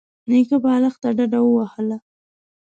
[0.29, 1.97] نيکه بالښت ته ډډه ووهله.